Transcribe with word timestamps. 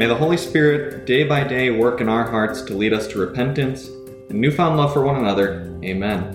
May 0.00 0.06
the 0.06 0.14
Holy 0.14 0.38
Spirit 0.38 1.04
day 1.04 1.24
by 1.24 1.44
day 1.44 1.70
work 1.70 2.00
in 2.00 2.08
our 2.08 2.24
hearts 2.24 2.62
to 2.62 2.72
lead 2.72 2.94
us 2.94 3.06
to 3.08 3.18
repentance 3.18 3.88
and 4.30 4.40
newfound 4.40 4.78
love 4.78 4.94
for 4.94 5.04
one 5.04 5.16
another. 5.16 5.78
Amen. 5.84 6.32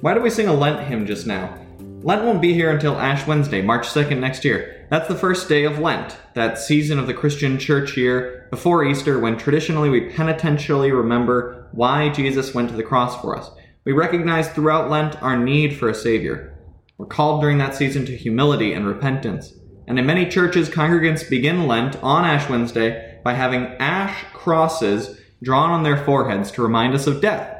Why 0.00 0.14
do 0.14 0.22
we 0.22 0.30
sing 0.30 0.48
a 0.48 0.54
Lent 0.54 0.88
hymn 0.88 1.04
just 1.04 1.26
now? 1.26 1.54
Lent 2.00 2.24
won't 2.24 2.40
be 2.40 2.54
here 2.54 2.70
until 2.70 2.98
Ash 2.98 3.26
Wednesday, 3.26 3.60
March 3.60 3.86
2nd 3.88 4.20
next 4.20 4.42
year. 4.42 4.86
That's 4.88 5.06
the 5.06 5.18
first 5.18 5.50
day 5.50 5.64
of 5.64 5.80
Lent, 5.80 6.16
that 6.32 6.56
season 6.56 6.98
of 6.98 7.06
the 7.06 7.12
Christian 7.12 7.58
church 7.58 7.94
year 7.94 8.48
before 8.50 8.86
Easter 8.86 9.18
when 9.18 9.36
traditionally 9.36 9.90
we 9.90 10.08
penitentially 10.08 10.90
remember 10.90 11.68
why 11.72 12.08
Jesus 12.08 12.54
went 12.54 12.70
to 12.70 12.76
the 12.76 12.82
cross 12.82 13.20
for 13.20 13.36
us. 13.36 13.50
We 13.84 13.92
recognize 13.92 14.48
throughout 14.48 14.88
Lent 14.88 15.22
our 15.22 15.36
need 15.36 15.76
for 15.76 15.90
a 15.90 15.94
Savior. 15.94 16.58
We're 16.96 17.04
called 17.04 17.42
during 17.42 17.58
that 17.58 17.74
season 17.74 18.06
to 18.06 18.16
humility 18.16 18.72
and 18.72 18.86
repentance. 18.86 19.52
And 19.88 19.98
in 19.98 20.04
many 20.04 20.28
churches, 20.28 20.68
congregants 20.68 21.28
begin 21.28 21.66
Lent 21.66 21.96
on 22.02 22.26
Ash 22.26 22.46
Wednesday 22.48 23.18
by 23.24 23.32
having 23.32 23.64
ash 23.80 24.22
crosses 24.34 25.18
drawn 25.42 25.70
on 25.70 25.82
their 25.82 26.04
foreheads 26.04 26.50
to 26.52 26.62
remind 26.62 26.94
us 26.94 27.06
of 27.06 27.22
death, 27.22 27.56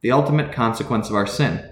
the 0.00 0.10
ultimate 0.10 0.52
consequence 0.52 1.08
of 1.08 1.14
our 1.14 1.28
sin. 1.28 1.64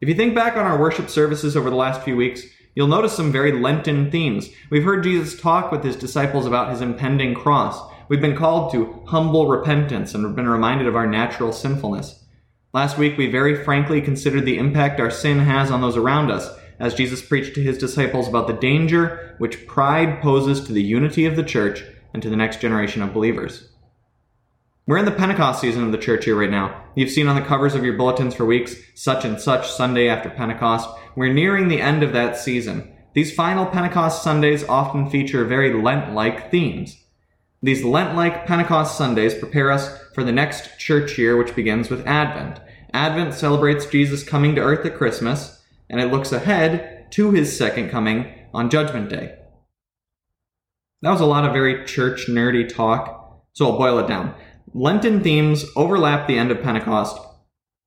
If 0.00 0.08
you 0.08 0.14
think 0.14 0.36
back 0.36 0.56
on 0.56 0.64
our 0.64 0.78
worship 0.80 1.10
services 1.10 1.56
over 1.56 1.68
the 1.68 1.74
last 1.74 2.02
few 2.02 2.14
weeks, 2.14 2.42
you'll 2.76 2.86
notice 2.86 3.12
some 3.12 3.32
very 3.32 3.50
Lenten 3.50 4.08
themes. 4.08 4.50
We've 4.70 4.84
heard 4.84 5.02
Jesus 5.02 5.40
talk 5.40 5.72
with 5.72 5.82
his 5.82 5.96
disciples 5.96 6.46
about 6.46 6.70
his 6.70 6.80
impending 6.80 7.34
cross. 7.34 7.80
We've 8.08 8.20
been 8.20 8.36
called 8.36 8.70
to 8.70 9.02
humble 9.08 9.48
repentance 9.48 10.14
and 10.14 10.36
been 10.36 10.48
reminded 10.48 10.86
of 10.86 10.94
our 10.94 11.08
natural 11.08 11.52
sinfulness. 11.52 12.22
Last 12.72 12.98
week, 12.98 13.18
we 13.18 13.28
very 13.28 13.64
frankly 13.64 14.00
considered 14.00 14.44
the 14.44 14.58
impact 14.58 15.00
our 15.00 15.10
sin 15.10 15.40
has 15.40 15.72
on 15.72 15.80
those 15.80 15.96
around 15.96 16.30
us, 16.30 16.48
as 16.78 16.94
Jesus 16.94 17.22
preached 17.22 17.54
to 17.54 17.62
his 17.62 17.78
disciples 17.78 18.28
about 18.28 18.46
the 18.46 18.52
danger 18.52 19.34
which 19.38 19.66
pride 19.66 20.20
poses 20.20 20.64
to 20.66 20.72
the 20.72 20.82
unity 20.82 21.26
of 21.26 21.36
the 21.36 21.42
church 21.42 21.84
and 22.12 22.22
to 22.22 22.30
the 22.30 22.36
next 22.36 22.60
generation 22.60 23.02
of 23.02 23.12
believers. 23.12 23.68
We're 24.86 24.98
in 24.98 25.04
the 25.04 25.10
Pentecost 25.10 25.60
season 25.60 25.82
of 25.82 25.90
the 25.90 25.98
church 25.98 26.26
here 26.26 26.38
right 26.38 26.50
now. 26.50 26.84
You've 26.94 27.10
seen 27.10 27.26
on 27.26 27.34
the 27.34 27.42
covers 27.42 27.74
of 27.74 27.84
your 27.84 27.96
bulletins 27.96 28.34
for 28.34 28.46
weeks, 28.46 28.76
such 28.94 29.24
and 29.24 29.40
such 29.40 29.68
Sunday 29.68 30.08
after 30.08 30.30
Pentecost. 30.30 30.88
We're 31.16 31.32
nearing 31.32 31.66
the 31.66 31.80
end 31.80 32.04
of 32.04 32.12
that 32.12 32.36
season. 32.36 32.92
These 33.12 33.34
final 33.34 33.66
Pentecost 33.66 34.22
Sundays 34.22 34.62
often 34.64 35.10
feature 35.10 35.44
very 35.44 35.72
Lent 35.82 36.14
like 36.14 36.50
themes. 36.50 37.02
These 37.62 37.82
Lent 37.82 38.14
like 38.14 38.46
Pentecost 38.46 38.96
Sundays 38.96 39.34
prepare 39.34 39.72
us 39.72 39.98
for 40.14 40.22
the 40.22 40.30
next 40.30 40.78
church 40.78 41.18
year, 41.18 41.36
which 41.36 41.56
begins 41.56 41.90
with 41.90 42.06
Advent. 42.06 42.60
Advent 42.92 43.34
celebrates 43.34 43.86
Jesus 43.86 44.22
coming 44.22 44.54
to 44.54 44.60
earth 44.60 44.86
at 44.86 44.96
Christmas, 44.96 45.55
and 45.88 46.00
it 46.00 46.10
looks 46.10 46.32
ahead 46.32 47.06
to 47.12 47.30
his 47.30 47.56
second 47.56 47.90
coming 47.90 48.32
on 48.52 48.70
Judgment 48.70 49.08
Day. 49.08 49.34
That 51.02 51.10
was 51.10 51.20
a 51.20 51.26
lot 51.26 51.44
of 51.44 51.52
very 51.52 51.84
church 51.84 52.26
nerdy 52.28 52.68
talk, 52.68 53.44
so 53.52 53.66
I'll 53.66 53.78
boil 53.78 53.98
it 53.98 54.08
down. 54.08 54.34
Lenten 54.74 55.22
themes 55.22 55.64
overlap 55.76 56.26
the 56.26 56.38
end 56.38 56.50
of 56.50 56.62
Pentecost 56.62 57.18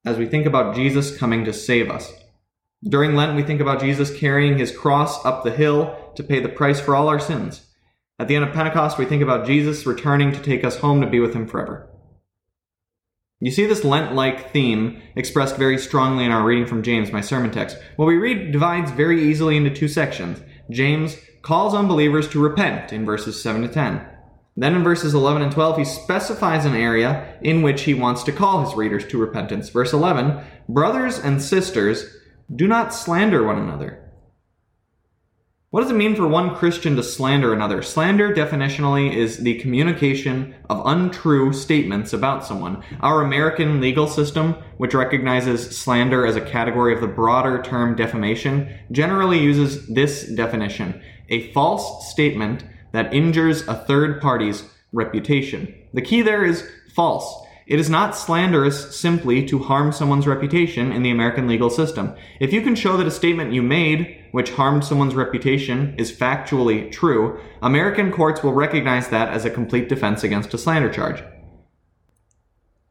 as 0.06 0.18
we 0.18 0.26
think 0.26 0.46
about 0.46 0.76
Jesus 0.76 1.18
coming 1.18 1.44
to 1.46 1.54
save 1.54 1.90
us. 1.90 2.12
During 2.88 3.16
Lent, 3.16 3.36
we 3.36 3.44
think 3.44 3.60
about 3.60 3.82
Jesus 3.82 4.18
carrying 4.18 4.58
his 4.58 4.76
cross 4.76 5.26
up 5.26 5.44
the 5.44 5.52
hill 5.52 6.14
to 6.16 6.24
pay 6.24 6.40
the 6.40 6.48
price 6.48 6.80
for 6.80 6.96
all 6.96 7.10
our 7.10 7.20
sins. 7.20 7.66
At 8.18 8.28
the 8.28 8.36
end 8.36 8.46
of 8.46 8.54
Pentecost, 8.54 8.98
we 8.98 9.06
think 9.06 9.22
about 9.22 9.46
Jesus 9.46 9.86
returning 9.86 10.32
to 10.32 10.42
take 10.42 10.64
us 10.64 10.78
home 10.78 11.02
to 11.02 11.08
be 11.08 11.20
with 11.20 11.34
him 11.34 11.48
forever. 11.48 11.89
You 13.42 13.52
see 13.52 13.66
this 13.66 13.86
Lent 13.86 14.14
like 14.14 14.52
theme 14.52 15.02
expressed 15.16 15.56
very 15.56 15.78
strongly 15.78 16.26
in 16.26 16.32
our 16.32 16.44
reading 16.44 16.66
from 16.66 16.84
James, 16.84 17.14
my 17.14 17.22
sermon 17.22 17.52
text. 17.52 17.78
What 17.96 18.06
we 18.06 18.18
read 18.18 18.52
divides 18.52 18.92
very 18.92 19.24
easily 19.24 19.56
into 19.56 19.70
two 19.70 19.88
sections. 19.88 20.42
James 20.70 21.16
calls 21.42 21.74
on 21.74 21.88
believers 21.88 22.28
to 22.30 22.44
repent 22.44 22.92
in 22.92 23.06
verses 23.06 23.42
7 23.42 23.62
to 23.62 23.70
10. 23.70 24.06
Then 24.58 24.76
in 24.76 24.84
verses 24.84 25.14
11 25.14 25.42
and 25.42 25.54
12, 25.54 25.78
he 25.78 25.86
specifies 25.86 26.66
an 26.66 26.76
area 26.76 27.38
in 27.42 27.62
which 27.62 27.84
he 27.84 27.94
wants 27.94 28.24
to 28.24 28.34
call 28.34 28.66
his 28.66 28.76
readers 28.76 29.08
to 29.08 29.18
repentance. 29.18 29.70
Verse 29.70 29.94
11 29.94 30.44
Brothers 30.68 31.18
and 31.18 31.42
sisters, 31.42 32.14
do 32.54 32.68
not 32.68 32.94
slander 32.94 33.46
one 33.46 33.58
another. 33.58 34.04
What 35.72 35.82
does 35.82 35.92
it 35.92 35.98
mean 35.98 36.16
for 36.16 36.28
one 36.28 36.56
Christian 36.56 36.96
to 36.96 37.04
slander 37.04 37.54
another? 37.54 37.84
Slander, 37.84 38.34
definitionally, 38.34 39.14
is 39.14 39.38
the 39.38 39.60
communication 39.60 40.56
of 40.68 40.82
untrue 40.84 41.54
statements 41.54 42.12
about 42.12 42.44
someone. 42.44 42.84
Our 43.02 43.22
American 43.22 43.80
legal 43.80 44.08
system, 44.08 44.56
which 44.78 44.96
recognizes 44.96 45.78
slander 45.78 46.26
as 46.26 46.36
a 46.36 46.42
category 46.42 46.96
of 46.96 47.02
the 47.02 47.08
broader 47.08 47.62
term 47.62 47.96
defamation, 47.96 48.80
generally 48.92 49.38
uses 49.38 49.86
this 49.86 50.24
definition 50.30 51.00
a 51.30 51.54
false 51.54 52.10
statement 52.10 52.66
that 52.92 53.14
injures 53.14 53.68
a 53.68 53.76
third 53.76 54.20
party's 54.20 54.64
reputation. 54.92 55.72
The 55.94 56.02
key 56.02 56.24
there 56.24 56.44
is 56.44 56.68
false. 56.96 57.46
It 57.70 57.80
is 57.80 57.88
not 57.88 58.16
slanderous 58.16 58.98
simply 58.98 59.46
to 59.46 59.60
harm 59.60 59.92
someone's 59.92 60.26
reputation 60.26 60.92
in 60.92 61.04
the 61.04 61.12
American 61.12 61.48
legal 61.48 61.70
system. 61.70 62.16
If 62.40 62.52
you 62.52 62.62
can 62.62 62.74
show 62.74 62.98
that 62.98 63.06
a 63.06 63.12
statement 63.12 63.54
you 63.54 63.62
made 63.62 64.26
which 64.32 64.50
harmed 64.50 64.84
someone's 64.84 65.14
reputation 65.14 65.94
is 65.96 66.12
factually 66.12 66.92
true, 66.92 67.40
American 67.62 68.12
courts 68.12 68.42
will 68.42 68.54
recognize 68.54 69.10
that 69.10 69.30
as 69.30 69.46
a 69.46 69.52
complete 69.52 69.88
defense 69.88 70.24
against 70.24 70.52
a 70.56 70.58
slander 70.58 70.92
charge. 70.92 71.24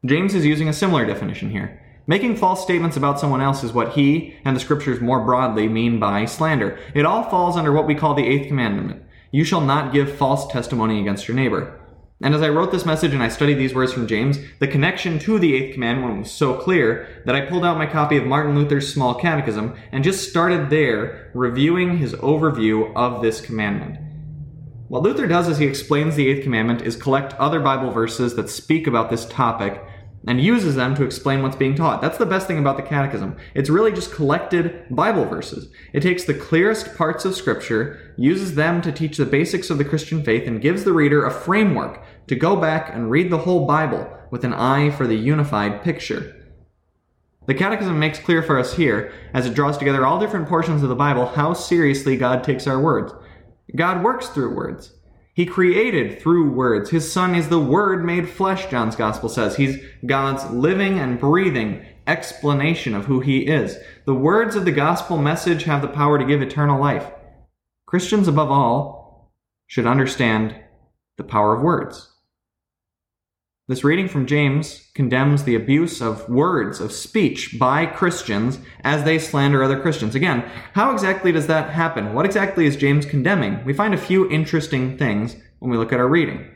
James 0.05 0.33
is 0.33 0.45
using 0.45 0.69
a 0.69 0.73
similar 0.73 1.05
definition 1.05 1.49
here. 1.49 1.83
Making 2.07 2.37
false 2.37 2.63
statements 2.63 2.95
about 2.95 3.19
someone 3.19 3.41
else 3.41 3.65
is 3.65 3.73
what 3.73 3.93
he 3.93 4.37
and 4.45 4.55
the 4.55 4.61
scriptures 4.61 5.01
more 5.01 5.25
broadly 5.25 5.67
mean 5.67 5.99
by 5.99 6.23
slander. 6.23 6.79
It 6.95 7.05
all 7.05 7.29
falls 7.29 7.57
under 7.57 7.73
what 7.73 7.85
we 7.85 7.95
call 7.95 8.13
the 8.13 8.25
eighth 8.25 8.47
commandment. 8.47 9.03
You 9.29 9.43
shall 9.43 9.61
not 9.61 9.91
give 9.91 10.15
false 10.15 10.47
testimony 10.47 11.01
against 11.01 11.27
your 11.27 11.35
neighbor. 11.35 11.77
And 12.21 12.35
as 12.35 12.41
I 12.41 12.49
wrote 12.49 12.71
this 12.71 12.85
message 12.85 13.13
and 13.13 13.23
I 13.23 13.29
studied 13.29 13.53
these 13.53 13.73
words 13.73 13.93
from 13.93 14.05
James, 14.05 14.39
the 14.59 14.67
connection 14.67 15.19
to 15.19 15.39
the 15.39 15.55
eighth 15.55 15.73
commandment 15.73 16.19
was 16.19 16.31
so 16.31 16.53
clear 16.55 17.23
that 17.25 17.35
I 17.35 17.45
pulled 17.45 17.63
out 17.63 17.77
my 17.77 17.85
copy 17.85 18.17
of 18.17 18.25
Martin 18.25 18.55
Luther's 18.55 18.91
Small 18.93 19.15
Catechism 19.15 19.73
and 19.93 20.03
just 20.03 20.29
started 20.29 20.69
there 20.69 21.31
reviewing 21.33 21.97
his 21.97 22.13
overview 22.15 22.93
of 22.93 23.21
this 23.21 23.39
commandment. 23.39 23.97
What 24.89 25.03
Luther 25.03 25.27
does 25.27 25.47
as 25.47 25.59
he 25.59 25.65
explains 25.65 26.15
the 26.15 26.27
eighth 26.27 26.43
commandment 26.43 26.81
is 26.81 26.97
collect 26.97 27.35
other 27.35 27.61
Bible 27.61 27.91
verses 27.91 28.35
that 28.35 28.49
speak 28.49 28.85
about 28.85 29.09
this 29.09 29.25
topic 29.25 29.81
and 30.27 30.41
uses 30.41 30.75
them 30.75 30.95
to 30.95 31.03
explain 31.03 31.41
what's 31.41 31.55
being 31.55 31.75
taught. 31.75 32.01
That's 32.01 32.17
the 32.17 32.25
best 32.25 32.47
thing 32.47 32.59
about 32.59 32.77
the 32.77 32.83
Catechism. 32.83 33.37
It's 33.53 33.69
really 33.69 33.91
just 33.91 34.11
collected 34.11 34.85
Bible 34.89 35.25
verses. 35.25 35.71
It 35.93 36.01
takes 36.01 36.25
the 36.25 36.33
clearest 36.33 36.95
parts 36.95 37.25
of 37.25 37.35
Scripture, 37.35 38.13
uses 38.17 38.55
them 38.55 38.81
to 38.81 38.91
teach 38.91 39.17
the 39.17 39.25
basics 39.25 39.69
of 39.69 39.77
the 39.77 39.85
Christian 39.85 40.23
faith, 40.23 40.47
and 40.47 40.61
gives 40.61 40.83
the 40.83 40.93
reader 40.93 41.25
a 41.25 41.31
framework 41.31 42.03
to 42.27 42.35
go 42.35 42.55
back 42.55 42.93
and 42.93 43.09
read 43.09 43.29
the 43.29 43.39
whole 43.39 43.65
Bible 43.65 44.11
with 44.29 44.43
an 44.43 44.53
eye 44.53 44.89
for 44.89 45.07
the 45.07 45.15
unified 45.15 45.83
picture. 45.83 46.35
The 47.47 47.55
Catechism 47.55 47.97
makes 47.97 48.19
clear 48.19 48.43
for 48.43 48.59
us 48.59 48.75
here, 48.75 49.11
as 49.33 49.47
it 49.47 49.55
draws 49.55 49.77
together 49.77 50.05
all 50.05 50.19
different 50.19 50.47
portions 50.47 50.83
of 50.83 50.89
the 50.89 50.95
Bible, 50.95 51.25
how 51.25 51.53
seriously 51.53 52.15
God 52.15 52.43
takes 52.43 52.67
our 52.67 52.79
words. 52.79 53.11
God 53.75 54.03
works 54.03 54.27
through 54.27 54.55
words. 54.55 54.93
He 55.33 55.45
created 55.45 56.21
through 56.21 56.51
words. 56.51 56.89
His 56.89 57.11
Son 57.11 57.35
is 57.35 57.49
the 57.49 57.59
Word 57.59 58.03
made 58.03 58.27
flesh, 58.27 58.69
John's 58.69 58.95
Gospel 58.95 59.29
says. 59.29 59.55
He's 59.55 59.77
God's 60.05 60.49
living 60.51 60.99
and 60.99 61.19
breathing 61.19 61.85
explanation 62.07 62.95
of 62.95 63.05
who 63.05 63.19
He 63.19 63.47
is. 63.47 63.77
The 64.05 64.15
words 64.15 64.55
of 64.55 64.65
the 64.65 64.71
Gospel 64.71 65.17
message 65.17 65.63
have 65.63 65.81
the 65.81 65.87
power 65.87 66.17
to 66.17 66.25
give 66.25 66.41
eternal 66.41 66.79
life. 66.79 67.09
Christians, 67.85 68.27
above 68.27 68.51
all, 68.51 69.31
should 69.67 69.85
understand 69.85 70.55
the 71.17 71.23
power 71.23 71.55
of 71.55 71.61
words. 71.61 72.08
This 73.69 73.83
reading 73.83 74.07
from 74.07 74.25
James 74.25 74.89
condemns 74.95 75.43
the 75.43 75.53
abuse 75.53 76.01
of 76.01 76.27
words, 76.27 76.79
of 76.79 76.91
speech 76.91 77.59
by 77.59 77.85
Christians 77.85 78.57
as 78.83 79.03
they 79.03 79.19
slander 79.19 79.61
other 79.61 79.79
Christians. 79.79 80.15
Again, 80.15 80.43
how 80.73 80.91
exactly 80.91 81.31
does 81.31 81.45
that 81.45 81.69
happen? 81.69 82.15
What 82.15 82.25
exactly 82.25 82.65
is 82.65 82.75
James 82.75 83.05
condemning? 83.05 83.63
We 83.65 83.73
find 83.73 83.93
a 83.93 83.97
few 83.99 84.27
interesting 84.31 84.97
things 84.97 85.35
when 85.59 85.69
we 85.69 85.77
look 85.77 85.93
at 85.93 85.99
our 85.99 86.07
reading. 86.07 86.49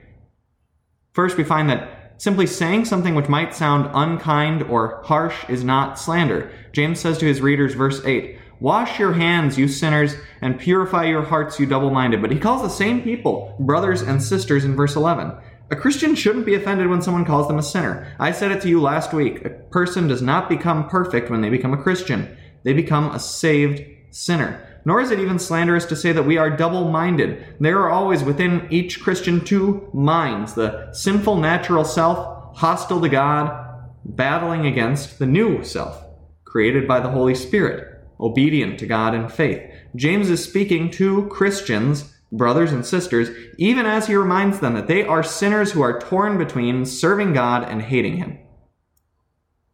First, 1.11 1.37
we 1.37 1.43
find 1.43 1.69
that 1.69 2.15
simply 2.17 2.47
saying 2.47 2.85
something 2.85 3.13
which 3.13 3.29
might 3.29 3.53
sound 3.53 3.91
unkind 3.93 4.63
or 4.63 5.03
harsh 5.03 5.47
is 5.47 5.63
not 5.63 5.99
slander. 5.99 6.51
James 6.71 6.99
says 6.99 7.19
to 7.19 7.27
his 7.27 7.41
readers, 7.41 7.75
verse 7.75 8.03
8, 8.03 8.39
Wash 8.59 8.97
your 8.97 9.13
hands, 9.13 9.55
you 9.59 9.67
sinners, 9.67 10.15
and 10.41 10.59
purify 10.59 11.03
your 11.03 11.21
hearts, 11.21 11.59
you 11.59 11.67
double 11.67 11.91
minded. 11.91 12.23
But 12.23 12.31
he 12.31 12.39
calls 12.39 12.63
the 12.63 12.69
same 12.69 13.03
people 13.03 13.55
brothers 13.59 14.01
and 14.01 14.23
sisters 14.23 14.65
in 14.65 14.75
verse 14.75 14.95
11. 14.95 15.33
A 15.73 15.75
Christian 15.75 16.13
shouldn't 16.13 16.45
be 16.45 16.53
offended 16.53 16.87
when 16.87 17.01
someone 17.01 17.25
calls 17.25 17.47
them 17.47 17.57
a 17.57 17.63
sinner. 17.63 18.15
I 18.19 18.31
said 18.31 18.51
it 18.51 18.61
to 18.61 18.69
you 18.69 18.79
last 18.79 19.11
week. 19.11 19.43
A 19.43 19.49
person 19.49 20.07
does 20.07 20.21
not 20.21 20.47
become 20.47 20.87
perfect 20.87 21.31
when 21.31 21.41
they 21.41 21.49
become 21.49 21.73
a 21.73 21.81
Christian, 21.81 22.37
they 22.61 22.73
become 22.73 23.09
a 23.09 23.19
saved 23.19 23.81
sinner. 24.11 24.63
Nor 24.85 25.01
is 25.01 25.09
it 25.09 25.19
even 25.19 25.39
slanderous 25.39 25.85
to 25.85 25.95
say 25.95 26.11
that 26.11 26.27
we 26.27 26.37
are 26.37 26.55
double 26.55 26.91
minded. 26.91 27.55
There 27.59 27.79
are 27.79 27.89
always 27.89 28.23
within 28.23 28.67
each 28.69 29.01
Christian 29.01 29.43
two 29.43 29.89
minds 29.95 30.53
the 30.53 30.93
sinful 30.93 31.37
natural 31.37 31.85
self, 31.85 32.55
hostile 32.55 33.01
to 33.01 33.09
God, 33.09 33.89
battling 34.05 34.67
against 34.67 35.17
the 35.17 35.25
new 35.25 35.63
self, 35.63 36.05
created 36.45 36.87
by 36.87 36.99
the 36.99 37.09
Holy 37.09 37.33
Spirit, 37.33 37.99
obedient 38.19 38.77
to 38.77 38.85
God 38.85 39.15
in 39.15 39.27
faith. 39.27 39.59
James 39.95 40.29
is 40.29 40.43
speaking 40.43 40.91
to 40.91 41.25
Christians 41.29 42.13
brothers 42.33 42.71
and 42.71 42.85
sisters, 42.85 43.29
even 43.57 43.85
as 43.85 44.07
he 44.07 44.15
reminds 44.15 44.59
them 44.59 44.73
that 44.73 44.87
they 44.87 45.03
are 45.03 45.23
sinners 45.23 45.71
who 45.71 45.81
are 45.81 45.99
torn 45.99 46.37
between 46.37 46.85
serving 46.85 47.33
God 47.33 47.63
and 47.63 47.81
hating 47.81 48.17
him. 48.17 48.39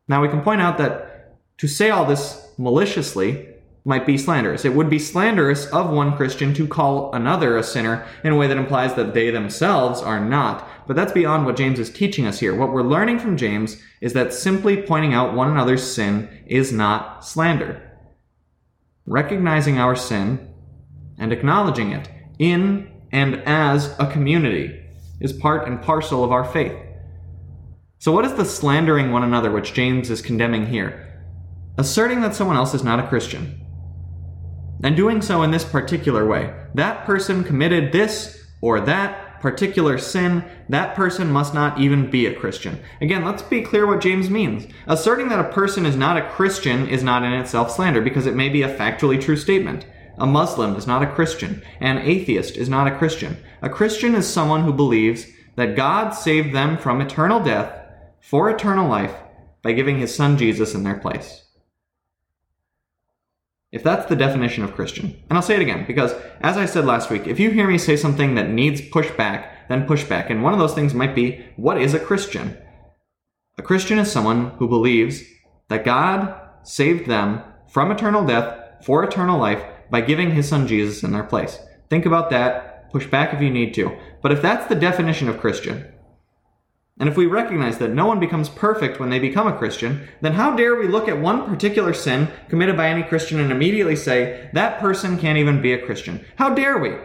Now, 0.07 0.21
we 0.21 0.27
can 0.27 0.41
point 0.41 0.61
out 0.61 0.77
that 0.77 1.38
to 1.57 1.67
say 1.67 1.89
all 1.89 2.06
this 2.06 2.53
maliciously 2.57 3.47
might 3.85 4.06
be 4.06 4.17
slanderous. 4.17 4.65
It 4.65 4.73
would 4.75 4.89
be 4.89 5.00
slanderous 5.00 5.65
of 5.67 5.89
one 5.89 6.15
Christian 6.15 6.53
to 6.56 6.67
call 6.67 7.13
another 7.13 7.57
a 7.57 7.63
sinner 7.63 8.06
in 8.23 8.33
a 8.33 8.35
way 8.35 8.47
that 8.47 8.57
implies 8.57 8.94
that 8.95 9.13
they 9.13 9.31
themselves 9.31 10.01
are 10.01 10.23
not. 10.23 10.67
But 10.85 10.95
that's 10.95 11.13
beyond 11.13 11.45
what 11.45 11.56
James 11.56 11.79
is 11.79 11.89
teaching 11.89 12.25
us 12.25 12.39
here. 12.39 12.56
What 12.56 12.71
we're 12.73 12.83
learning 12.83 13.19
from 13.19 13.38
James 13.38 13.81
is 14.01 14.13
that 14.13 14.33
simply 14.33 14.81
pointing 14.81 15.13
out 15.13 15.33
one 15.33 15.50
another's 15.50 15.83
sin 15.83 16.27
is 16.45 16.73
not 16.73 17.25
slander. 17.25 17.81
Recognizing 19.06 19.79
our 19.79 19.95
sin 19.95 20.53
and 21.17 21.31
acknowledging 21.31 21.91
it 21.91 22.09
in 22.39 22.89
and 23.12 23.36
as 23.45 23.95
a 24.00 24.07
community 24.12 24.80
is 25.19 25.33
part 25.33 25.68
and 25.68 25.81
parcel 25.81 26.24
of 26.24 26.31
our 26.31 26.45
faith. 26.45 26.74
So, 28.00 28.13
what 28.13 28.25
is 28.25 28.33
the 28.33 28.45
slandering 28.45 29.12
one 29.12 29.24
another 29.24 29.51
which 29.51 29.74
James 29.74 30.09
is 30.09 30.21
condemning 30.21 30.68
here? 30.68 31.06
Asserting 31.77 32.21
that 32.21 32.33
someone 32.33 32.56
else 32.56 32.74
is 32.74 32.83
not 32.83 33.00
a 33.00 33.07
Christian. 33.07 33.59
And 34.81 34.95
doing 34.95 35.21
so 35.21 35.44
in 35.44 35.51
this 35.51 35.65
particular 35.65 36.25
way. 36.25 36.53
That 36.74 37.06
person 37.06 37.44
committed 37.44 37.91
this 37.91 38.45
or 38.62 38.80
that 38.81 39.42
particular 39.42 39.97
sin. 39.97 40.45
That 40.69 40.95
person 40.95 41.30
must 41.30 41.53
not 41.53 41.80
even 41.80 42.09
be 42.09 42.25
a 42.25 42.33
Christian. 42.33 42.80
Again, 43.01 43.25
let's 43.25 43.42
be 43.42 43.62
clear 43.62 43.85
what 43.85 44.01
James 44.01 44.30
means. 44.30 44.71
Asserting 44.88 45.27
that 45.30 45.39
a 45.39 45.51
person 45.51 45.85
is 45.85 45.97
not 45.97 46.18
a 46.18 46.30
Christian 46.30 46.88
is 46.88 47.03
not 47.03 47.24
in 47.24 47.33
itself 47.33 47.71
slander 47.71 48.01
because 48.01 48.25
it 48.25 48.35
may 48.35 48.47
be 48.47 48.62
a 48.62 48.74
factually 48.74 49.19
true 49.19 49.38
statement. 49.38 49.85
A 50.19 50.25
Muslim 50.25 50.75
is 50.75 50.86
not 50.86 51.01
a 51.01 51.12
Christian. 51.12 51.62
An 51.80 51.98
atheist 51.98 52.57
is 52.57 52.68
not 52.68 52.88
a 52.88 52.98
Christian. 52.98 53.38
A 53.62 53.69
Christian 53.69 54.16
is 54.16 54.27
someone 54.27 54.63
who 54.63 54.74
believes 54.74 55.25
that 55.56 55.75
God 55.75 56.12
saved 56.12 56.54
them 56.54 56.77
from 56.77 57.01
eternal 57.01 57.39
death 57.42 57.74
for 58.21 58.50
eternal 58.50 58.89
life 58.89 59.16
by 59.63 59.71
giving 59.71 59.98
his 59.98 60.13
son 60.13 60.38
Jesus 60.38 60.75
in 60.75 60.83
their 60.83 61.00
place. 61.00 61.45
If 63.71 63.83
that's 63.83 64.07
the 64.07 64.16
definition 64.16 64.63
of 64.63 64.74
Christian, 64.74 65.21
and 65.30 65.38
I'll 65.38 65.42
say 65.42 65.56
it 65.56 65.62
again, 65.62 65.86
because 65.86 66.13
as 66.42 66.57
I 66.57 66.66
said 66.66 66.86
last 66.86 67.10
week, 67.10 67.27
if 67.27 67.39
you 67.39 67.51
hear 67.51 67.68
me 67.68 67.77
say 67.77 67.95
something 67.95 68.36
that 68.36 68.50
needs 68.50 68.81
pushback, 68.81 69.48
then 69.69 69.88
pushback. 69.88 70.30
And 70.30 70.44
one 70.44 70.54
of 70.54 70.60
those 70.60 70.74
things 70.74 70.94
might 70.94 71.13
be 71.13 71.45
what 71.56 71.80
is 71.80 71.94
a 71.94 72.00
Christian? 72.00 72.57
A 73.57 73.62
Christian 73.62 74.00
is 74.00 74.12
someone 74.12 74.51
who 74.57 74.68
believes 74.68 75.24
that 75.68 75.86
God 75.86 76.36
saved 76.63 77.07
them 77.07 77.44
from 77.69 77.92
eternal 77.92 78.25
death 78.25 78.83
for 78.83 79.04
eternal 79.04 79.39
life 79.39 79.63
by 79.89 80.01
giving 80.01 80.31
his 80.31 80.47
son 80.47 80.68
Jesus 80.68 81.03
in 81.03 81.12
their 81.12 81.24
place. 81.24 81.59
Think 81.89 82.06
about 82.06 82.30
that, 82.30 82.91
push 82.91 83.07
back 83.07 83.33
if 83.33 83.41
you 83.41 83.50
need 83.50 83.74
to. 83.75 83.97
But 84.21 84.31
if 84.31 84.41
that's 84.41 84.68
the 84.68 84.75
definition 84.75 85.30
of 85.30 85.39
Christian, 85.39 85.91
and 87.00 87.07
if 87.07 87.15
we 87.15 87.27
recognize 87.27 87.77
that 87.77 87.91
no 87.91 88.06
one 88.06 88.19
becomes 88.19 88.50
perfect 88.50 89.00
when 89.00 89.09
they 89.09 89.19
become 89.19 89.47
a 89.47 89.57
Christian, 89.57 90.07
then 90.19 90.33
how 90.33 90.56
dare 90.56 90.75
we 90.75 90.88
look 90.88 91.07
at 91.07 91.19
one 91.19 91.45
particular 91.45 91.94
sin 91.94 92.27
committed 92.50 92.75
by 92.75 92.89
any 92.89 93.03
Christian 93.03 93.39
and 93.39 93.51
immediately 93.51 93.95
say, 93.95 94.50
that 94.53 94.80
person 94.80 95.18
can't 95.18 95.38
even 95.38 95.62
be 95.62 95.71
a 95.71 95.86
Christian? 95.86 96.25
How 96.35 96.53
dare 96.53 96.77
we? 96.77 96.95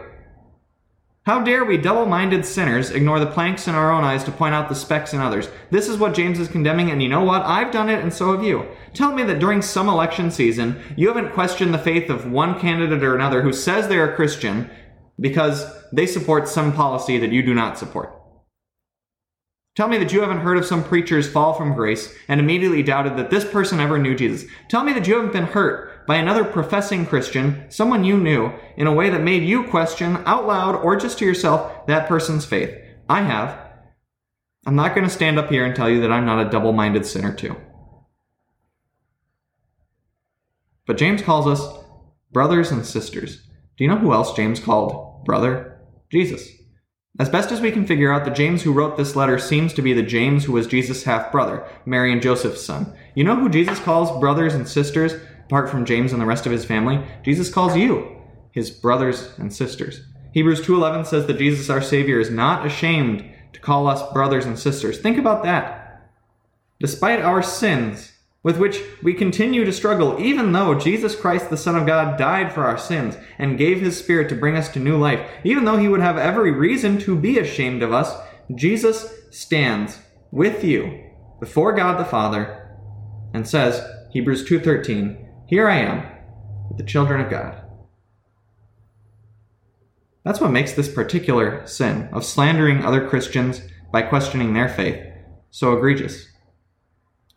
How 1.25 1.41
dare 1.41 1.65
we, 1.65 1.77
double 1.77 2.05
minded 2.05 2.45
sinners, 2.45 2.91
ignore 2.91 3.19
the 3.19 3.25
planks 3.25 3.67
in 3.67 3.73
our 3.73 3.91
own 3.91 4.03
eyes 4.03 4.23
to 4.25 4.31
point 4.31 4.53
out 4.53 4.69
the 4.69 4.75
specks 4.75 5.11
in 5.11 5.19
others? 5.19 5.49
This 5.71 5.89
is 5.89 5.97
what 5.97 6.13
James 6.13 6.37
is 6.37 6.47
condemning, 6.47 6.91
and 6.91 7.01
you 7.01 7.09
know 7.09 7.23
what? 7.23 7.41
I've 7.41 7.71
done 7.71 7.89
it, 7.89 8.03
and 8.03 8.13
so 8.13 8.31
have 8.33 8.43
you. 8.43 8.67
Tell 8.93 9.11
me 9.11 9.23
that 9.23 9.39
during 9.39 9.63
some 9.63 9.89
election 9.89 10.29
season, 10.29 10.79
you 10.95 11.07
haven't 11.07 11.33
questioned 11.33 11.73
the 11.73 11.79
faith 11.79 12.11
of 12.11 12.31
one 12.31 12.59
candidate 12.59 13.03
or 13.03 13.15
another 13.15 13.41
who 13.41 13.53
says 13.53 13.87
they're 13.87 14.13
a 14.13 14.15
Christian 14.15 14.69
because 15.19 15.65
they 15.91 16.05
support 16.05 16.47
some 16.47 16.71
policy 16.71 17.17
that 17.17 17.31
you 17.31 17.41
do 17.41 17.55
not 17.55 17.79
support. 17.79 18.13
Tell 19.75 19.87
me 19.87 19.97
that 19.97 20.13
you 20.13 20.21
haven't 20.21 20.41
heard 20.41 20.59
of 20.59 20.65
some 20.65 20.83
preachers 20.83 21.27
fall 21.27 21.53
from 21.53 21.73
grace 21.73 22.13
and 22.27 22.39
immediately 22.39 22.83
doubted 22.83 23.17
that 23.17 23.31
this 23.31 23.45
person 23.45 23.79
ever 23.79 23.97
knew 23.97 24.15
Jesus. 24.15 24.47
Tell 24.69 24.83
me 24.83 24.93
that 24.93 25.07
you 25.07 25.15
haven't 25.15 25.33
been 25.33 25.45
hurt 25.45 25.91
by 26.07 26.15
another 26.15 26.43
professing 26.43 27.05
Christian, 27.05 27.65
someone 27.69 28.03
you 28.03 28.17
knew, 28.17 28.51
in 28.77 28.87
a 28.87 28.93
way 28.93 29.09
that 29.09 29.21
made 29.21 29.43
you 29.43 29.63
question 29.63 30.17
out 30.25 30.45
loud 30.45 30.75
or 30.75 30.95
just 30.95 31.19
to 31.19 31.25
yourself 31.25 31.87
that 31.87 32.07
person's 32.07 32.45
faith. 32.45 32.75
I 33.09 33.21
have. 33.21 33.59
I'm 34.65 34.75
not 34.75 34.95
going 34.95 35.07
to 35.07 35.13
stand 35.13 35.37
up 35.37 35.49
here 35.49 35.65
and 35.65 35.75
tell 35.75 35.89
you 35.89 36.01
that 36.01 36.11
I'm 36.11 36.25
not 36.25 36.45
a 36.45 36.49
double 36.49 36.73
minded 36.73 37.05
sinner 37.05 37.33
too. 37.33 37.55
But 40.87 40.97
James 40.97 41.21
calls 41.21 41.47
us 41.47 41.83
brothers 42.31 42.71
and 42.71 42.85
sisters. 42.85 43.37
Do 43.77 43.83
you 43.83 43.89
know 43.89 43.97
who 43.97 44.13
else 44.13 44.33
James 44.35 44.59
called 44.59 45.25
brother? 45.25 45.81
Jesus. 46.11 46.47
As 47.17 47.29
best 47.29 47.51
as 47.51 47.61
we 47.61 47.71
can 47.71 47.87
figure 47.87 48.11
out, 48.11 48.25
the 48.25 48.31
James 48.31 48.61
who 48.61 48.73
wrote 48.73 48.97
this 48.97 49.15
letter 49.15 49.39
seems 49.39 49.73
to 49.73 49.81
be 49.81 49.93
the 49.93 50.03
James 50.03 50.43
who 50.43 50.51
was 50.51 50.67
Jesus' 50.67 51.03
half 51.03 51.31
brother, 51.31 51.65
Mary 51.85 52.11
and 52.11 52.21
Joseph's 52.21 52.61
son. 52.61 52.93
You 53.15 53.23
know 53.23 53.37
who 53.37 53.49
Jesus 53.49 53.79
calls 53.79 54.19
brothers 54.19 54.53
and 54.53 54.67
sisters, 54.67 55.13
apart 55.45 55.69
from 55.69 55.85
James 55.85 56.11
and 56.11 56.21
the 56.21 56.25
rest 56.25 56.45
of 56.45 56.51
his 56.51 56.65
family? 56.65 57.05
Jesus 57.23 57.49
calls 57.49 57.75
you 57.75 58.17
his 58.51 58.69
brothers 58.71 59.31
and 59.37 59.53
sisters. 59.53 60.01
Hebrews 60.31 60.61
2:11 60.61 61.05
says 61.05 61.27
that 61.27 61.37
Jesus 61.37 61.69
our 61.69 61.81
savior 61.81 62.19
is 62.19 62.29
not 62.29 62.65
ashamed 62.65 63.23
to 63.53 63.59
call 63.59 63.87
us 63.87 64.11
brothers 64.13 64.45
and 64.45 64.59
sisters. 64.59 64.99
Think 64.99 65.17
about 65.17 65.43
that. 65.43 66.09
Despite 66.79 67.21
our 67.21 67.41
sins, 67.41 68.11
with 68.45 68.59
which 68.59 68.83
we 69.01 69.11
continue 69.13 69.65
to 69.65 69.73
struggle, 69.73 70.19
even 70.19 70.51
though 70.51 70.75
Jesus 70.75 71.15
Christ, 71.15 71.49
the 71.49 71.57
Son 71.57 71.75
of 71.75 71.87
God, 71.87 72.15
died 72.15 72.53
for 72.53 72.63
our 72.63 72.77
sins 72.77 73.17
and 73.39 73.57
gave 73.57 73.81
his 73.81 73.97
Spirit 73.97 74.29
to 74.29 74.35
bring 74.35 74.55
us 74.55 74.69
to 74.69 74.79
new 74.79 74.97
life. 74.97 75.27
Even 75.43 75.65
though 75.65 75.77
he 75.77 75.87
would 75.87 76.01
have 76.01 76.19
every 76.19 76.51
reason 76.51 76.99
to 76.99 77.15
be 77.15 77.39
ashamed 77.39 77.81
of 77.81 77.91
us, 77.91 78.15
Jesus 78.53 79.11
stands 79.31 79.99
with 80.31 80.63
you 80.63 81.05
before 81.39 81.73
God 81.73 81.99
the 81.99 82.05
Father 82.05 82.69
and 83.33 83.47
says, 83.47 83.83
Hebrews 84.11 84.47
2:13, 84.47 85.24
"Here 85.45 85.69
I 85.69 85.77
am 85.77 86.03
with 86.69 86.77
the 86.77 86.83
children 86.83 87.21
of 87.21 87.29
God." 87.29 87.55
That's 90.23 90.41
what 90.41 90.51
makes 90.51 90.73
this 90.73 90.91
particular 90.91 91.65
sin 91.67 92.09
of 92.11 92.25
slandering 92.25 92.83
other 92.83 93.07
Christians 93.07 93.61
by 93.91 94.01
questioning 94.01 94.53
their 94.53 94.67
faith 94.67 94.99
so 95.51 95.77
egregious. 95.77 96.27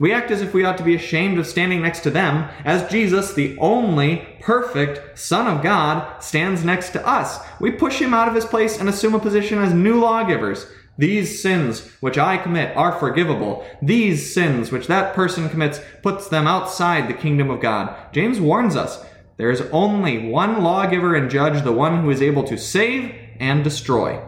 We 0.01 0.13
act 0.13 0.31
as 0.31 0.43
if 0.43 0.55
we 0.55 0.65
ought 0.65 0.79
to 0.79 0.85
be 0.85 0.95
ashamed 0.95 1.39
of 1.39 1.47
standing 1.47 1.83
next 1.83 2.01
to 2.01 2.11
them, 2.11 2.49
as 2.65 2.89
Jesus, 2.91 3.35
the 3.35 3.57
only 3.59 4.39
perfect 4.41 5.19
Son 5.19 5.47
of 5.47 5.63
God, 5.63 6.23
stands 6.23 6.65
next 6.65 6.91
to 6.91 7.07
us. 7.07 7.41
We 7.61 7.73
push 7.73 8.01
him 8.01 8.15
out 8.15 8.29
of 8.29 8.35
his 8.35 8.45
place 8.45 8.79
and 8.79 8.89
assume 8.89 9.15
a 9.15 9.19
position 9.19 9.59
as 9.59 9.75
new 9.75 10.01
lawgivers. 10.01 10.67
These 10.99 11.41
sins 11.41 11.89
which 12.01 12.19
I 12.19 12.37
commit 12.37 12.77
are 12.77 12.99
forgivable. 12.99 13.65
These 13.81 14.35
sins 14.35 14.73
which 14.73 14.89
that 14.89 15.15
person 15.15 15.49
commits 15.49 15.81
puts 16.03 16.29
them 16.29 16.49
outside 16.49 17.09
the 17.09 17.15
kingdom 17.15 17.51
of 17.51 17.61
God. 17.61 18.13
James 18.13 18.41
warns 18.41 18.75
us 18.75 19.05
there 19.37 19.53
is 19.53 19.63
only 19.73 20.29
one 20.29 20.65
lawgiver 20.65 21.15
and 21.15 21.31
judge, 21.31 21.63
the 21.63 21.71
one 21.71 22.03
who 22.03 22.11
is 22.11 22.21
able 22.21 22.43
to 22.43 22.59
save 22.59 23.15
and 23.39 23.63
destroy. 23.63 24.21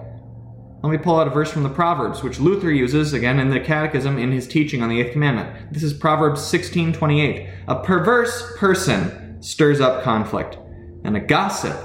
Let 0.82 0.90
me 0.90 0.98
pull 0.98 1.18
out 1.18 1.26
a 1.26 1.30
verse 1.30 1.50
from 1.50 1.64
the 1.64 1.68
Proverbs, 1.68 2.22
which 2.22 2.38
Luther 2.38 2.70
uses 2.70 3.12
again 3.12 3.40
in 3.40 3.50
the 3.50 3.58
Catechism 3.58 4.16
in 4.16 4.30
his 4.30 4.46
teaching 4.46 4.80
on 4.80 4.88
the 4.88 5.00
Eighth 5.00 5.12
Commandment. 5.12 5.72
This 5.72 5.82
is 5.82 5.92
Proverbs 5.92 6.40
16:28. 6.40 7.48
A 7.66 7.82
perverse 7.82 8.56
person 8.56 9.42
stirs 9.42 9.80
up 9.80 10.04
conflict, 10.04 10.56
and 11.02 11.16
a 11.16 11.20
gossip 11.20 11.76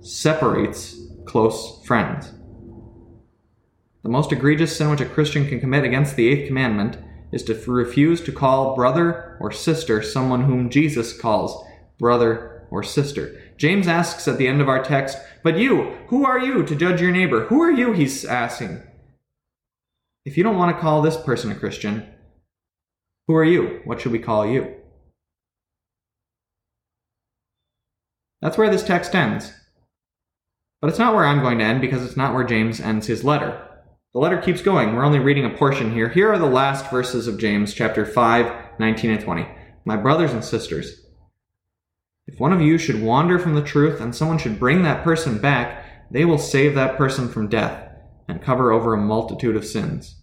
separates 0.00 0.96
close 1.26 1.84
friends. 1.84 2.32
The 4.02 4.08
most 4.08 4.32
egregious 4.32 4.76
sin 4.76 4.90
which 4.90 5.00
a 5.00 5.06
Christian 5.06 5.48
can 5.48 5.60
commit 5.60 5.84
against 5.84 6.16
the 6.16 6.28
Eighth 6.28 6.48
Commandment 6.48 6.98
is 7.30 7.44
to 7.44 7.54
refuse 7.70 8.20
to 8.22 8.32
call 8.32 8.74
brother 8.74 9.36
or 9.40 9.52
sister 9.52 10.02
someone 10.02 10.42
whom 10.44 10.70
Jesus 10.70 11.18
calls 11.18 11.64
brother 11.98 12.66
or 12.70 12.82
sister. 12.82 13.40
James 13.56 13.86
asks 13.86 14.26
at 14.26 14.38
the 14.38 14.48
end 14.48 14.60
of 14.60 14.68
our 14.68 14.82
text, 14.82 15.18
But 15.42 15.56
you, 15.56 15.96
who 16.08 16.24
are 16.24 16.38
you 16.38 16.64
to 16.64 16.74
judge 16.74 17.00
your 17.00 17.12
neighbor? 17.12 17.46
Who 17.46 17.62
are 17.62 17.70
you? 17.70 17.92
He's 17.92 18.24
asking. 18.24 18.82
If 20.24 20.36
you 20.36 20.42
don't 20.42 20.58
want 20.58 20.74
to 20.74 20.80
call 20.80 21.00
this 21.00 21.16
person 21.16 21.52
a 21.52 21.54
Christian, 21.54 22.06
who 23.28 23.34
are 23.34 23.44
you? 23.44 23.82
What 23.84 24.00
should 24.00 24.12
we 24.12 24.18
call 24.18 24.46
you? 24.46 24.74
That's 28.40 28.58
where 28.58 28.70
this 28.70 28.82
text 28.82 29.14
ends. 29.14 29.52
But 30.80 30.88
it's 30.88 30.98
not 30.98 31.14
where 31.14 31.24
I'm 31.24 31.40
going 31.40 31.58
to 31.58 31.64
end 31.64 31.80
because 31.80 32.04
it's 32.04 32.16
not 32.16 32.34
where 32.34 32.44
James 32.44 32.80
ends 32.80 33.06
his 33.06 33.22
letter. 33.22 33.68
The 34.12 34.18
letter 34.18 34.36
keeps 34.36 34.60
going. 34.60 34.94
We're 34.94 35.06
only 35.06 35.20
reading 35.20 35.46
a 35.46 35.56
portion 35.56 35.90
here. 35.90 36.10
Here 36.10 36.30
are 36.30 36.38
the 36.38 36.44
last 36.44 36.90
verses 36.90 37.26
of 37.26 37.38
James, 37.38 37.72
chapter 37.72 38.04
5, 38.04 38.78
19 38.78 39.10
and 39.10 39.20
20. 39.20 39.48
My 39.86 39.96
brothers 39.96 40.34
and 40.34 40.44
sisters, 40.44 41.06
if 42.26 42.38
one 42.38 42.52
of 42.52 42.60
you 42.60 42.76
should 42.76 43.02
wander 43.02 43.38
from 43.38 43.54
the 43.54 43.62
truth 43.62 44.02
and 44.02 44.14
someone 44.14 44.36
should 44.36 44.60
bring 44.60 44.82
that 44.82 45.02
person 45.02 45.38
back, 45.38 46.10
they 46.10 46.26
will 46.26 46.36
save 46.36 46.74
that 46.74 46.98
person 46.98 47.26
from 47.26 47.48
death 47.48 47.90
and 48.28 48.42
cover 48.42 48.70
over 48.70 48.92
a 48.92 49.00
multitude 49.00 49.56
of 49.56 49.64
sins. 49.64 50.20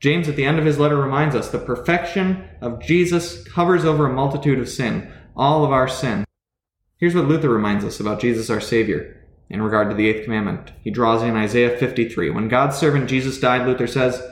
James, 0.00 0.26
at 0.26 0.36
the 0.36 0.46
end 0.46 0.58
of 0.58 0.64
his 0.64 0.78
letter, 0.78 0.96
reminds 0.96 1.34
us 1.34 1.50
the 1.50 1.58
perfection 1.58 2.48
of 2.62 2.80
Jesus 2.80 3.46
covers 3.46 3.84
over 3.84 4.06
a 4.06 4.14
multitude 4.14 4.58
of 4.58 4.70
sin, 4.70 5.12
all 5.36 5.66
of 5.66 5.70
our 5.70 5.86
sin. 5.86 6.24
Here's 6.96 7.14
what 7.14 7.28
Luther 7.28 7.50
reminds 7.50 7.84
us 7.84 8.00
about 8.00 8.22
Jesus 8.22 8.48
our 8.48 8.60
Savior 8.60 9.17
in 9.50 9.62
regard 9.62 9.88
to 9.90 9.96
the 9.96 10.08
eighth 10.08 10.24
commandment. 10.24 10.72
He 10.82 10.90
draws 10.90 11.22
in 11.22 11.36
Isaiah 11.36 11.76
53. 11.76 12.30
When 12.30 12.48
God's 12.48 12.76
servant 12.76 13.08
Jesus 13.08 13.40
died, 13.40 13.66
Luther 13.66 13.86
says, 13.86 14.22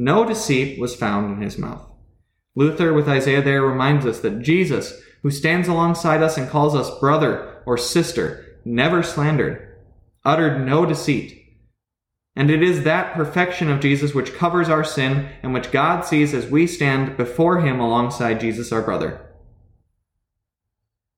no 0.00 0.24
deceit 0.24 0.78
was 0.78 0.94
found 0.94 1.34
in 1.34 1.42
his 1.42 1.58
mouth. 1.58 1.84
Luther, 2.54 2.92
with 2.92 3.08
Isaiah 3.08 3.42
there, 3.42 3.62
reminds 3.62 4.06
us 4.06 4.20
that 4.20 4.42
Jesus, 4.42 5.00
who 5.22 5.30
stands 5.30 5.66
alongside 5.66 6.22
us 6.22 6.36
and 6.36 6.48
calls 6.48 6.76
us 6.76 6.96
brother 7.00 7.62
or 7.66 7.76
sister, 7.76 8.58
never 8.64 9.02
slandered, 9.02 9.76
uttered 10.24 10.64
no 10.64 10.86
deceit. 10.86 11.34
And 12.36 12.48
it 12.48 12.62
is 12.62 12.84
that 12.84 13.14
perfection 13.14 13.68
of 13.68 13.80
Jesus 13.80 14.14
which 14.14 14.34
covers 14.34 14.68
our 14.68 14.84
sin 14.84 15.28
and 15.42 15.52
which 15.52 15.72
God 15.72 16.04
sees 16.04 16.32
as 16.32 16.46
we 16.46 16.68
stand 16.68 17.16
before 17.16 17.60
him 17.60 17.80
alongside 17.80 18.40
Jesus, 18.40 18.70
our 18.70 18.82
brother. 18.82 19.20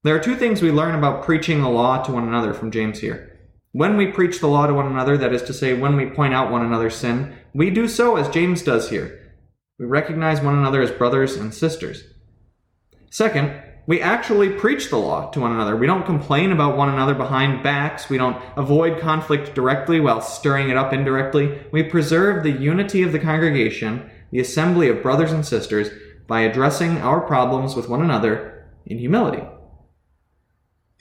There 0.02 0.16
are 0.16 0.20
two 0.20 0.36
things 0.36 0.62
we 0.62 0.70
learn 0.70 0.94
about 0.94 1.24
preaching 1.24 1.60
the 1.60 1.68
law 1.68 2.02
to 2.02 2.12
one 2.12 2.26
another 2.26 2.54
from 2.54 2.70
James 2.70 3.00
here. 3.00 3.29
When 3.72 3.96
we 3.96 4.08
preach 4.08 4.40
the 4.40 4.48
law 4.48 4.66
to 4.66 4.74
one 4.74 4.86
another, 4.86 5.16
that 5.16 5.32
is 5.32 5.42
to 5.42 5.52
say, 5.52 5.74
when 5.74 5.94
we 5.94 6.06
point 6.06 6.34
out 6.34 6.50
one 6.50 6.66
another's 6.66 6.96
sin, 6.96 7.36
we 7.54 7.70
do 7.70 7.86
so 7.86 8.16
as 8.16 8.28
James 8.28 8.62
does 8.62 8.90
here. 8.90 9.32
We 9.78 9.86
recognize 9.86 10.40
one 10.40 10.58
another 10.58 10.82
as 10.82 10.90
brothers 10.90 11.36
and 11.36 11.54
sisters. 11.54 12.02
Second, 13.10 13.62
we 13.86 14.00
actually 14.00 14.50
preach 14.50 14.90
the 14.90 14.98
law 14.98 15.30
to 15.30 15.40
one 15.40 15.52
another. 15.52 15.76
We 15.76 15.86
don't 15.86 16.04
complain 16.04 16.50
about 16.50 16.76
one 16.76 16.88
another 16.88 17.14
behind 17.14 17.62
backs. 17.62 18.10
We 18.10 18.18
don't 18.18 18.42
avoid 18.56 19.00
conflict 19.00 19.54
directly 19.54 20.00
while 20.00 20.20
stirring 20.20 20.68
it 20.68 20.76
up 20.76 20.92
indirectly. 20.92 21.60
We 21.70 21.84
preserve 21.84 22.42
the 22.42 22.50
unity 22.50 23.04
of 23.04 23.12
the 23.12 23.20
congregation, 23.20 24.10
the 24.32 24.40
assembly 24.40 24.88
of 24.88 25.02
brothers 25.02 25.30
and 25.30 25.46
sisters, 25.46 25.90
by 26.26 26.40
addressing 26.40 26.98
our 26.98 27.20
problems 27.20 27.76
with 27.76 27.88
one 27.88 28.02
another 28.02 28.68
in 28.84 28.98
humility 28.98 29.44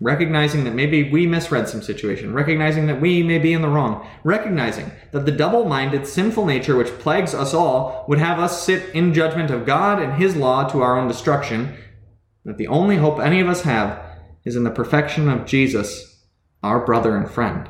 recognizing 0.01 0.63
that 0.63 0.73
maybe 0.73 1.09
we 1.09 1.27
misread 1.27 1.67
some 1.67 1.81
situation, 1.81 2.33
recognizing 2.33 2.85
that 2.87 3.01
we 3.01 3.21
may 3.21 3.37
be 3.37 3.51
in 3.51 3.61
the 3.61 3.67
wrong, 3.67 4.07
recognizing 4.23 4.91
that 5.11 5.25
the 5.25 5.31
double 5.31 5.65
minded 5.65 6.07
sinful 6.07 6.45
nature 6.45 6.75
which 6.75 6.99
plagues 6.99 7.33
us 7.33 7.53
all 7.53 8.05
would 8.07 8.19
have 8.19 8.39
us 8.39 8.63
sit 8.63 8.93
in 8.95 9.13
judgment 9.13 9.51
of 9.51 9.65
God 9.65 10.01
and 10.01 10.13
His 10.13 10.35
law 10.35 10.67
to 10.69 10.81
our 10.81 10.97
own 10.97 11.07
destruction, 11.07 11.75
that 12.45 12.57
the 12.57 12.67
only 12.67 12.95
hope 12.95 13.19
any 13.19 13.41
of 13.41 13.49
us 13.49 13.63
have 13.63 14.01
is 14.45 14.55
in 14.55 14.63
the 14.63 14.71
perfection 14.71 15.27
of 15.27 15.45
Jesus, 15.45 16.23
our 16.63 16.85
brother 16.85 17.17
and 17.17 17.29
friend. 17.29 17.69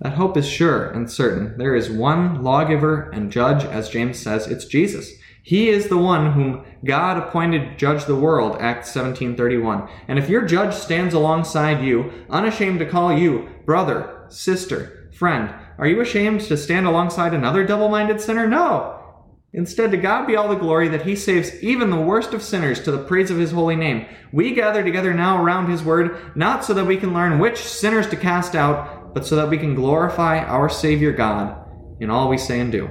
That 0.00 0.14
hope 0.14 0.36
is 0.36 0.48
sure 0.48 0.88
and 0.88 1.08
certain. 1.08 1.56
There 1.58 1.76
is 1.76 1.88
one 1.88 2.42
lawgiver 2.42 3.08
and 3.10 3.30
judge, 3.30 3.64
as 3.64 3.88
James 3.88 4.18
says, 4.18 4.48
it's 4.48 4.64
Jesus. 4.64 5.12
He 5.44 5.68
is 5.68 5.88
the 5.88 5.98
one 5.98 6.32
whom 6.32 6.64
God 6.84 7.18
appointed 7.18 7.70
to 7.70 7.76
judge 7.76 8.04
the 8.04 8.14
world, 8.14 8.58
Acts 8.60 8.92
17:31. 8.92 9.88
And 10.06 10.18
if 10.18 10.28
your 10.28 10.42
judge 10.42 10.72
stands 10.72 11.14
alongside 11.14 11.82
you, 11.82 12.12
unashamed 12.30 12.78
to 12.78 12.86
call 12.86 13.12
you 13.12 13.48
brother, 13.66 14.08
sister, 14.28 15.08
friend, 15.12 15.50
are 15.78 15.86
you 15.88 16.00
ashamed 16.00 16.42
to 16.42 16.56
stand 16.56 16.86
alongside 16.86 17.34
another 17.34 17.64
double-minded 17.64 18.20
sinner? 18.20 18.46
No. 18.46 19.00
Instead, 19.52 19.90
to 19.90 19.96
God 19.96 20.26
be 20.26 20.36
all 20.36 20.48
the 20.48 20.54
glory 20.54 20.88
that 20.88 21.02
he 21.02 21.16
saves 21.16 21.62
even 21.62 21.90
the 21.90 22.00
worst 22.00 22.32
of 22.32 22.42
sinners 22.42 22.80
to 22.80 22.92
the 22.92 23.04
praise 23.04 23.30
of 23.30 23.36
his 23.36 23.50
holy 23.50 23.76
name. 23.76 24.06
We 24.32 24.54
gather 24.54 24.82
together 24.82 25.12
now 25.12 25.42
around 25.42 25.68
his 25.68 25.82
word, 25.82 26.16
not 26.36 26.64
so 26.64 26.72
that 26.72 26.86
we 26.86 26.96
can 26.96 27.12
learn 27.12 27.40
which 27.40 27.58
sinners 27.58 28.06
to 28.08 28.16
cast 28.16 28.54
out, 28.54 29.12
but 29.12 29.26
so 29.26 29.36
that 29.36 29.50
we 29.50 29.58
can 29.58 29.74
glorify 29.74 30.38
our 30.38 30.68
Savior 30.68 31.12
God 31.12 31.56
in 32.00 32.10
all 32.10 32.28
we 32.28 32.38
say 32.38 32.60
and 32.60 32.72
do. 32.72 32.88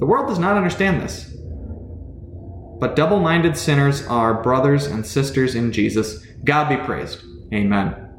The 0.00 0.06
world 0.06 0.28
does 0.28 0.38
not 0.38 0.56
understand 0.56 1.00
this. 1.00 1.30
But 2.80 2.96
double 2.96 3.20
minded 3.20 3.56
sinners 3.56 4.06
are 4.06 4.42
brothers 4.42 4.86
and 4.86 5.04
sisters 5.04 5.54
in 5.54 5.72
Jesus. 5.72 6.24
God 6.42 6.70
be 6.70 6.78
praised. 6.78 7.22
Amen. 7.52 8.09